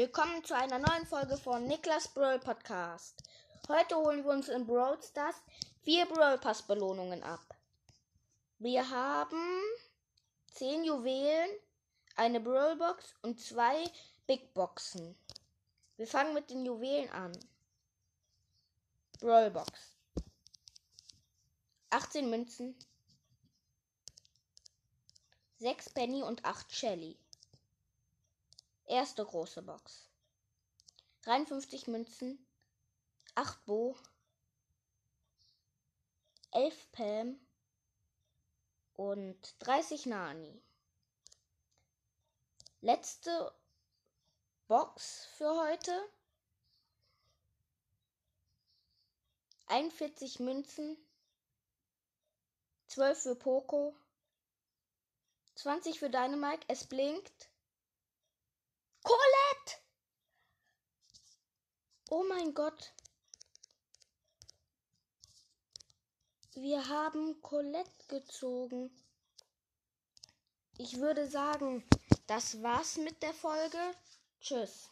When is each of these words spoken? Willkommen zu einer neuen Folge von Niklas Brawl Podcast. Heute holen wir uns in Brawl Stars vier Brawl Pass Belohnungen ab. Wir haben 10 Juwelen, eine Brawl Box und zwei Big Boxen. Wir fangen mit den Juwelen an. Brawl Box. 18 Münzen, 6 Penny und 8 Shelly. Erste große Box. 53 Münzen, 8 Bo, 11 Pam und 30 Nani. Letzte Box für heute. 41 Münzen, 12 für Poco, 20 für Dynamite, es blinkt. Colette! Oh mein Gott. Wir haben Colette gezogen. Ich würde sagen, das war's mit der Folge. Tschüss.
Willkommen 0.00 0.42
zu 0.42 0.56
einer 0.56 0.78
neuen 0.78 1.04
Folge 1.04 1.36
von 1.36 1.66
Niklas 1.66 2.08
Brawl 2.08 2.38
Podcast. 2.38 3.22
Heute 3.68 3.96
holen 3.96 4.24
wir 4.24 4.30
uns 4.30 4.48
in 4.48 4.66
Brawl 4.66 4.98
Stars 5.02 5.36
vier 5.82 6.06
Brawl 6.06 6.38
Pass 6.38 6.62
Belohnungen 6.62 7.22
ab. 7.22 7.44
Wir 8.58 8.88
haben 8.88 9.60
10 10.54 10.84
Juwelen, 10.84 11.50
eine 12.16 12.40
Brawl 12.40 12.76
Box 12.76 13.14
und 13.20 13.38
zwei 13.42 13.84
Big 14.26 14.54
Boxen. 14.54 15.14
Wir 15.98 16.06
fangen 16.06 16.32
mit 16.32 16.48
den 16.48 16.64
Juwelen 16.64 17.10
an. 17.10 17.38
Brawl 19.20 19.50
Box. 19.50 19.70
18 21.90 22.30
Münzen, 22.30 22.74
6 25.58 25.90
Penny 25.90 26.22
und 26.22 26.42
8 26.46 26.74
Shelly. 26.74 27.18
Erste 28.90 29.24
große 29.24 29.62
Box. 29.62 30.10
53 31.22 31.86
Münzen, 31.86 32.44
8 33.36 33.64
Bo, 33.64 33.96
11 36.50 36.90
Pam 36.90 37.40
und 38.94 39.54
30 39.60 40.06
Nani. 40.06 40.60
Letzte 42.80 43.54
Box 44.66 45.26
für 45.36 45.54
heute. 45.54 45.92
41 49.68 50.40
Münzen, 50.40 50.96
12 52.88 53.22
für 53.22 53.36
Poco, 53.36 53.94
20 55.54 56.00
für 56.00 56.10
Dynamite, 56.10 56.64
es 56.66 56.88
blinkt. 56.88 57.50
Colette! 59.02 59.80
Oh 62.12 62.24
mein 62.28 62.54
Gott. 62.54 62.92
Wir 66.54 66.88
haben 66.88 67.40
Colette 67.40 68.08
gezogen. 68.08 68.90
Ich 70.76 70.98
würde 70.98 71.30
sagen, 71.30 71.84
das 72.26 72.64
war's 72.64 72.96
mit 72.96 73.22
der 73.22 73.32
Folge. 73.32 73.78
Tschüss. 74.40 74.90